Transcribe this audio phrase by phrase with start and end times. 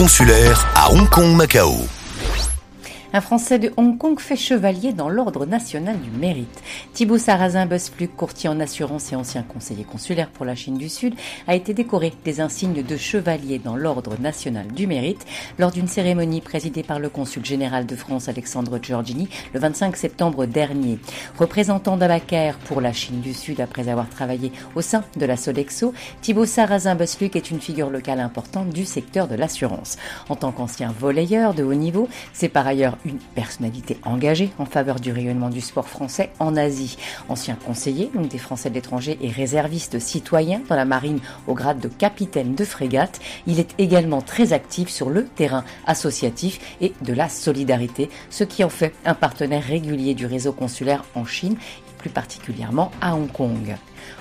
[0.00, 1.86] consulaire à Hong Kong, Macao.
[3.12, 6.62] Un Français de Hong Kong fait chevalier dans l'Ordre national du mérite.
[6.92, 11.14] Thibaut Sarrazin Buspluk, courtier en assurance et ancien conseiller consulaire pour la Chine du Sud,
[11.48, 15.26] a été décoré des insignes de chevalier dans l'Ordre national du mérite
[15.58, 20.46] lors d'une cérémonie présidée par le consul général de France Alexandre Giorgini le 25 septembre
[20.46, 21.00] dernier.
[21.36, 25.92] Représentant d'Abaker pour la Chine du Sud après avoir travaillé au sein de la Sodexo,
[26.22, 29.96] Thibaut Sarrazin Buspluk est une figure locale importante du secteur de l'assurance.
[30.28, 35.00] En tant qu'ancien volleyeur de haut niveau, c'est par ailleurs une personnalité engagée en faveur
[35.00, 36.96] du rayonnement du sport français en Asie.
[37.28, 41.80] Ancien conseiller donc des Français de l'étranger et réserviste citoyen dans la marine au grade
[41.80, 47.12] de capitaine de frégate, il est également très actif sur le terrain associatif et de
[47.12, 51.56] la solidarité, ce qui en fait un partenaire régulier du réseau consulaire en Chine
[51.98, 53.76] plus particulièrement à Hong Kong.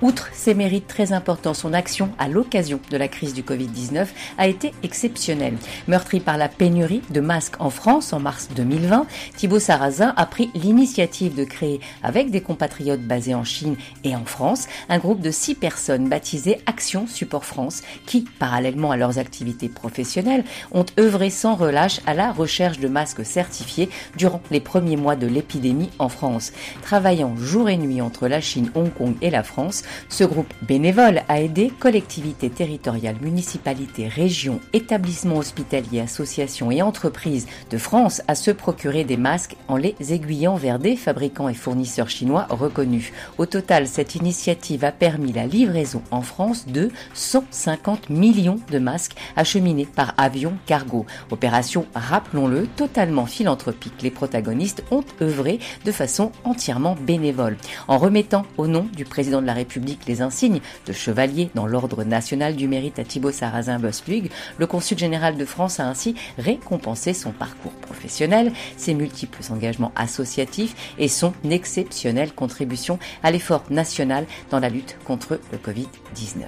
[0.00, 4.06] Outre ses mérites très importants, son action à l'occasion de la crise du Covid-19
[4.38, 5.56] a été exceptionnelle.
[5.88, 9.06] Meurtri par la pénurie de masques en France en mars 2020,
[9.36, 14.24] Thibaut Sarrazin a pris l'initiative de créer, avec des compatriotes basés en Chine et en
[14.24, 19.68] France, un groupe de six personnes baptisé Action Support France qui, parallèlement à leurs activités
[19.68, 25.16] professionnelles, ont œuvré sans relâche à la recherche de masques certifiés durant les premiers mois
[25.16, 26.52] de l'épidémie en France.
[26.82, 31.22] Travaillant jour et nuit entre la Chine, Hong Kong et la France, ce groupe bénévole
[31.28, 38.50] a aidé collectivités territoriales, municipalités, régions, établissements hospitaliers, associations et entreprises de France à se
[38.50, 43.12] procurer des masques en les aiguillant vers des fabricants et fournisseurs chinois reconnus.
[43.38, 49.16] Au total, cette initiative a permis la livraison en France de 150 millions de masques
[49.36, 51.06] acheminés par avion cargo.
[51.30, 54.02] Opération, rappelons-le, totalement philanthropique.
[54.02, 57.56] Les protagonistes ont œuvré de façon entièrement bénévole.
[57.88, 62.04] En remettant au nom du président de la République les insignes de chevalier dans l'Ordre
[62.04, 67.12] national du mérite à Thibaut Sarrazin Bosplug, le consul général de France a ainsi récompensé
[67.12, 74.58] son parcours professionnel, ses multiples engagements associatifs et son exceptionnelle contribution à l'effort national dans
[74.58, 76.46] la lutte contre le Covid-19.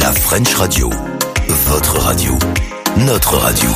[0.00, 0.90] La French Radio,
[1.66, 2.36] votre radio,
[2.96, 3.70] notre radio.